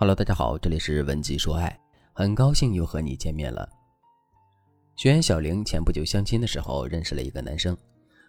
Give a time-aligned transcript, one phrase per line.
[0.00, 1.76] Hello，大家好，这里是文姬说爱，
[2.12, 3.68] 很高兴又和你见面了。
[4.94, 7.76] 学员小玲前不久相亲的时候认识了一个男生，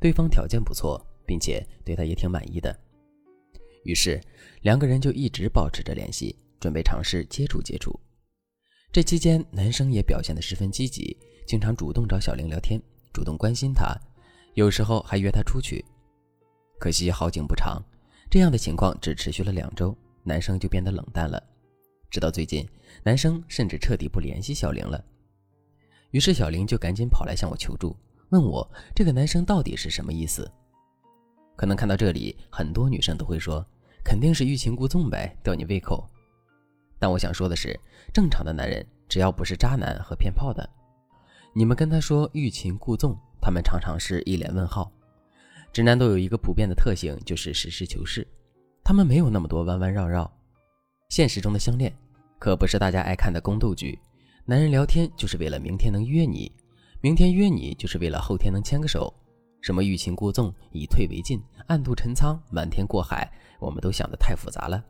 [0.00, 2.76] 对方条件不错，并且对她也挺满意的，
[3.84, 4.20] 于是
[4.62, 7.96] 两个人就一直保持着联系，准备尝试接触接触。
[8.90, 11.16] 这期间，男生也表现得十分积极，
[11.46, 12.82] 经常主动找小玲聊天，
[13.12, 13.96] 主动关心她，
[14.54, 15.84] 有时候还约她出去。
[16.80, 17.80] 可惜好景不长，
[18.28, 21.40] 这样的情况只持续了两周，男生就变得冷淡了。
[22.12, 22.68] 直到最近，
[23.02, 25.02] 男生甚至彻底不联系小玲了。
[26.10, 27.96] 于是小玲就赶紧跑来向我求助，
[28.28, 30.48] 问我这个男生到底是什么意思。
[31.56, 33.66] 可能看到这里，很多女生都会说，
[34.04, 36.06] 肯定是欲擒故纵呗，吊你胃口。
[36.98, 37.80] 但我想说的是，
[38.12, 40.68] 正常的男人只要不是渣男和骗炮的，
[41.54, 44.92] 你们跟他说欲擒故纵，他们常常是一脸问号。
[45.72, 48.28] 直男都有一个普遍的特性，就是实事求是，
[48.84, 50.30] 他们没有那么多弯弯绕绕。
[51.08, 51.94] 现实中的相恋，
[52.42, 53.96] 可不是大家爱看的宫斗剧。
[54.46, 56.50] 男人聊天就是为了明天能约你，
[57.00, 59.14] 明天约你就是为了后天能牵个手。
[59.60, 64.84] 什么欲擒故纵、以退为进、暗度陈仓、瞒天过海，我们都想得太复杂了。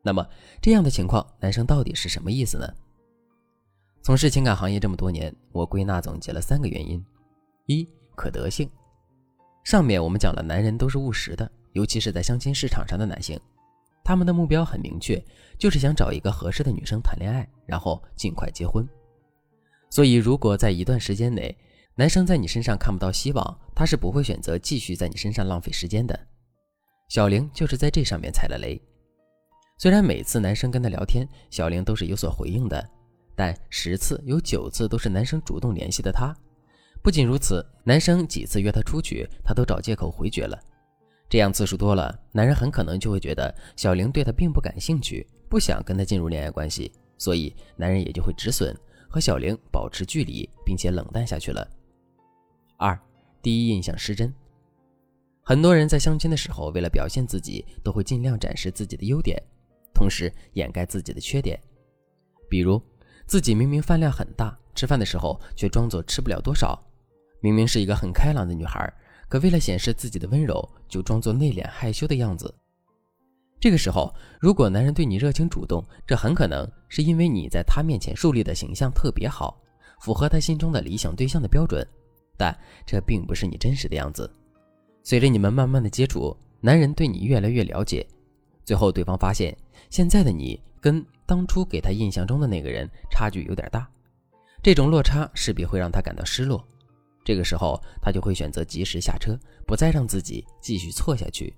[0.00, 0.24] 那么
[0.62, 2.72] 这样的情况，男生到底是什么意思呢？
[4.00, 7.04] 从事情感行业这么多年，我归纳总结了三个原因：
[7.66, 8.70] 一、可得性。
[9.64, 13.36] 上面我们讲了，男人都是务实的，尤其是在相亲市场上的男性。
[14.10, 15.24] 他们的目标很明确，
[15.56, 18.84] 就是想找一个合适的女生谈恋爱，然后尽快结婚。
[19.88, 21.56] 所以，如果在一段时间内，
[21.94, 26.18] 男生在你身上看不到希望，他是不会选择继续在你身上浪费时间的。
[27.08, 28.82] 小玲就是在这上面踩了雷。
[29.78, 32.84] 虽然每次男生跟她聊天，小玲都是有所回应的，
[33.36, 36.36] 但十次有九次都是男生主动联系的她。
[37.00, 40.60] 不仅如此，男生几次约她出去，她都找借口回绝了。
[41.30, 48.76] 这样次数多了，男人很可能就会觉得小玲对他并不感兴趣，不想跟他进入恋爱关系，所以男人也就会止损，
[49.08, 51.64] 和小玲保持距离，并且冷淡下去了。
[52.76, 52.98] 二，
[53.40, 54.34] 第一印象失真。
[55.40, 59.40] 很多人在相亲的时候，为了表现自己，都会尽量展示自己的优点，
[59.94, 61.60] 同时掩盖自己的缺点。
[62.48, 62.82] 比如，
[63.26, 66.76] 自己明明饭量很大，吃饭的时候却装作吃不了多少；
[67.40, 68.92] 明明是一个很开朗的女孩。
[69.30, 72.52] 可为了显示自己的温柔，就装作内敛害羞的样子。
[73.60, 79.62] 这个时候，如果男人对你热情主动，这很可能是因为你在他面前树立的形象特别好，
[80.00, 81.86] 符合他心中的理想对象的标准。
[82.36, 82.52] 但
[82.84, 84.28] 这并不是你真实的样子。
[85.04, 88.04] 随着你们慢慢的接触，男人对你越来越了解，
[88.64, 89.56] 最后对方发现
[89.90, 93.88] 现在的你跟当初给他印象中的那个人差距有点大，
[94.60, 96.66] 这种落差势必会让他感到失落。
[97.30, 101.54] 这个时候，他就会选择及时下车，不再让自己继续错下去。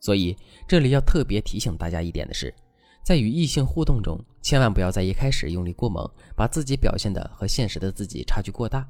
[0.00, 2.52] 所以，这里要特别提醒大家一点的是，
[3.04, 6.04] 在与异性互动中，千万不要在一开始用力过猛，
[6.34, 8.84] 把自己表现的和现实的自己差距过大。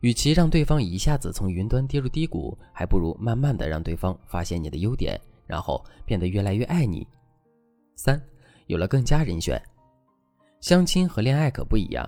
[0.00, 7.06] 与其让对方一下子从云端跌入低谷，还不如慢慢的让对方发现你的优点，然后变得越来越爱你。
[7.94, 8.20] 三，
[8.66, 9.62] 有了更加人选。
[10.60, 12.04] 相亲和恋爱可不一样，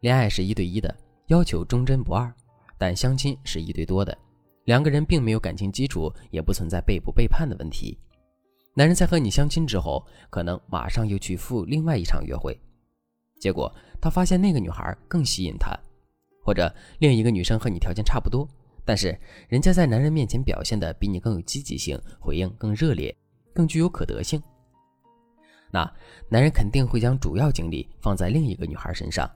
[0.00, 0.92] 恋爱是一对一的。
[1.28, 2.32] 要求忠贞不二，
[2.76, 4.16] 但相亲是一对多的，
[4.64, 7.98] 两个人并没有感情基础，也不存在背不背叛的问题。
[8.74, 12.58] 男人在和你相亲之后，可能马上又去赴另外一场约会，
[13.38, 15.78] 结果他发现那个女孩更吸引他，
[16.44, 18.48] 或者另一个女生和你条件差不多，
[18.84, 19.18] 但是
[19.48, 23.14] 人家在男人面前表现的比你更有积极性，回应更热烈，
[23.54, 24.42] 更具有可得性，
[25.70, 25.90] 那
[26.28, 29.30] 男人肯定会将主要精力放在另一个女孩身上，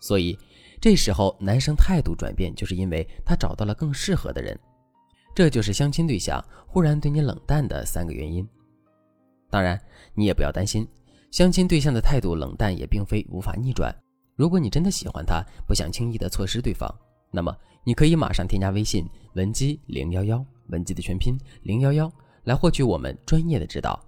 [0.00, 0.38] 所以。
[0.80, 4.58] 这时候，男生态度转变，就是因为他找到了更适合的人。
[5.34, 8.46] 这就是相亲对象忽然对你冷淡的三个原因。
[9.50, 9.80] 当然，
[10.14, 10.86] 你也不要担心，
[11.30, 13.94] 相亲对象的态度冷淡也并非无法逆转。
[14.34, 16.92] 如果你真的喜欢他，不想轻易的错失对方，
[17.30, 22.10] 那么你可以马上添加微信文姬零幺幺，文姬的全拼零幺幺，
[22.44, 23.98] 来获取我们专业的指导。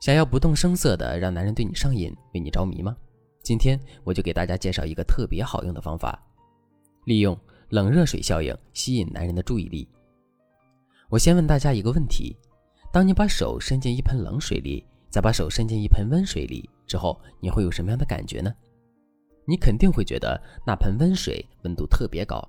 [0.00, 2.96] 想要不动声色的让男人对你上瘾，为你着迷吗？
[3.48, 6.22] 今天我就给大家介绍一个特别好用的方法，
[7.06, 7.34] 利用
[7.70, 9.88] 冷热水效应吸引男人的注意力。
[11.08, 12.36] 我先问大家一个问题：
[12.92, 18.54] 当你把手伸进一盆冷水里，再把手伸进一盆温水里之后，你会有什么样的感觉呢？
[19.46, 22.46] 你肯定会觉得那盆温水温度特别高。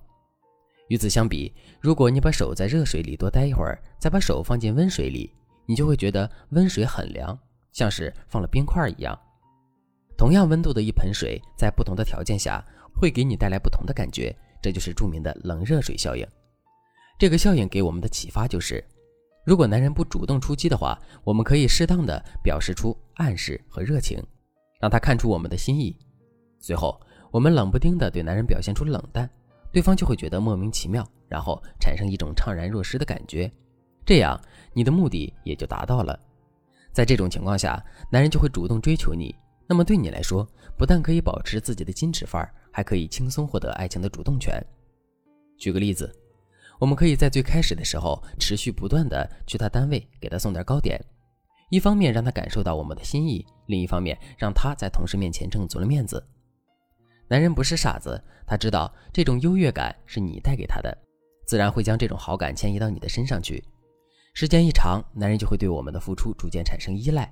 [0.89, 5.33] 与此相比，如果你把手在热水里多待一会儿，再把手放进温水里，
[5.65, 7.39] 你就会觉得温水很凉，
[7.71, 9.17] 像是放了冰块一样。
[10.19, 12.61] 同样温度的一盆水，在不同的条件下
[12.93, 16.27] 会给你带来不同的感觉，这就是著名的冷热水效应。
[17.17, 18.83] 这个效应给我们的启发就是，
[19.45, 24.21] 如果男人不主动出击的话，我们可以适当的表示出暗示和热情，
[24.81, 25.95] 让他看出我们的心意。
[26.59, 26.99] 随后，
[27.31, 29.29] 我们冷不丁的对男人表现出冷淡，
[29.71, 33.49] 对方就会觉得莫名其妙，然后产生一种怅然若失的感觉。
[34.05, 34.37] 这样，
[34.73, 36.19] 你的目的也就达到了。
[36.91, 37.81] 在这种情况下，
[38.11, 39.33] 男人就会主动追求你。
[39.69, 44.59] 那么对你来说，不但可以保持自己的矜持范儿，还可以轻松获得爱情的主动权。
[45.59, 46.11] 举个例子，
[46.79, 50.99] 我们可以在最开始的时候持续不断的去他单位给他送点糕点，
[51.69, 56.25] 一方面让他感受到我们的心意，另一方面让他在同事面前挣足了面子。
[57.27, 60.97] 男人不是傻子，他知道这种优越感是你带给他的，
[61.45, 63.63] 自然会将这种好感迁移到你的身上去。
[64.33, 67.31] 时间一长，男人就会对我们的付出逐渐产生依赖。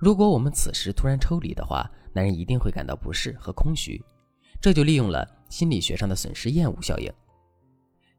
[0.00, 4.02] 如果我们此时突然抽离的话，男人一定会感到不适和空虚，
[4.58, 7.12] 这就利用了心理学上的损失厌恶效应。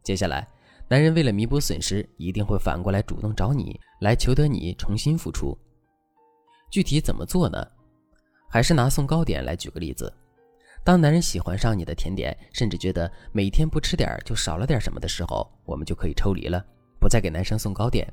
[0.04, 0.48] 接下来，
[0.88, 5.58] 男人为了弥补损失，一定会反过来主动找你，来求得你重新付出。
[6.70, 7.68] 具体怎么做呢？
[8.48, 10.14] 还是拿送糕点来举个例子。
[10.84, 16.64] 当男人喜欢上你的甜点，甚至觉得每天不吃点儿就少了点什么的时候，我们就可以抽离了，
[17.00, 18.08] 不再给男生送糕点。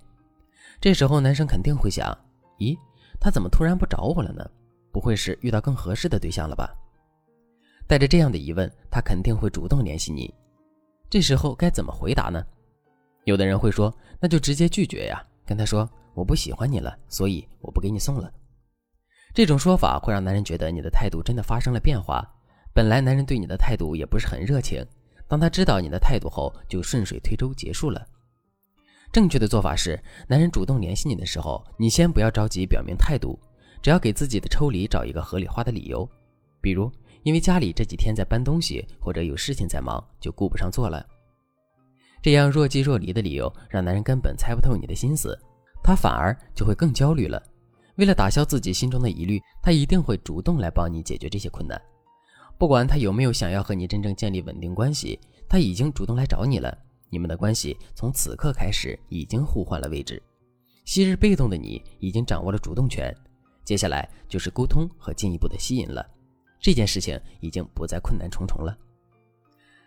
[0.80, 2.16] 这时候，男生肯定会想：
[2.58, 2.74] 咦？
[3.20, 4.48] 他怎么突然不找我了呢？
[4.90, 6.74] 不会是遇到更合适的对象了吧？
[7.86, 10.32] 带着这样的疑问，他肯定会主动联系你。
[11.10, 12.44] 这时候该怎么回答呢？
[13.24, 18.32] 有的人会说：“那就直接拒绝呀，跟他说我不喜欢你了，所以我不给你送了。”
[19.34, 22.26] 这种说法会让男人觉得你的态度真的发生了变化。
[22.72, 24.84] 本来男人对你的态度也不是很热情，
[25.26, 28.06] 当他知道你的态度后，就顺水推舟结束了。
[29.10, 33.38] 正确的做法是，男人主动联系你的时候，你先不要着急表明态度，
[33.82, 36.08] 只要给自己的抽离找一个合理化的理由，
[36.60, 36.90] 比如
[37.22, 41.04] 因为家里这几天在搬东西，或者有事情在忙，就顾不上做了。
[42.20, 45.38] 这样若即若离的理由，让男人根本猜不透你的心思，
[45.82, 47.42] 他反而就会更焦虑了。
[47.96, 51.80] 为了打消自己心中的疑虑，他一定会主动来帮你解决这些困难。
[52.58, 55.18] 不管他有没有想要和你真正建立稳定关系，
[55.48, 56.76] 他已经主动来找你了。
[57.10, 60.22] 你们的关系从此刻开始已经互换了位置，
[60.84, 63.14] 昔日被动的你已经掌握了主动权，
[63.64, 66.06] 接下来就是沟通和进一步的吸引了。
[66.60, 68.76] 这件事情已经不再困难重重了。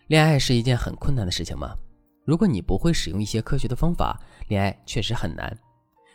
[0.08, 1.76] 恋爱是一件很困难的事情吗？
[2.24, 5.58] 如果你不会使用一些科学的方法，恋爱确实很难。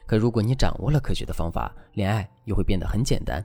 [0.07, 3.45] 可如果你掌握了科学的方法，恋爱又会变得很简单。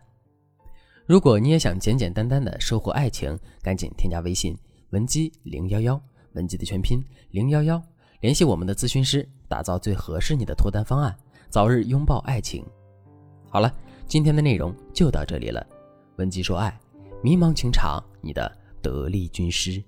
[1.08, 4.56] 如果你也想简简单单的收获爱情，赶紧添加微信
[4.92, 6.02] 文姬零幺幺。
[6.34, 7.82] 文姬的全拼零幺幺，
[8.22, 11.16] 联系我们的咨询师，打造最合适你的脱单方案，
[11.50, 12.66] 早日拥抱爱情。
[13.50, 13.74] 好了，
[14.08, 15.66] 今天的内容就到这里了。
[16.18, 16.80] 文姬说爱，
[17.22, 18.52] 迷茫情场，你的
[18.82, 19.84] 得力军师。